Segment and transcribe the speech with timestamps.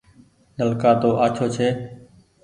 [0.57, 1.67] نلڪآ تو آڇو ڇي۔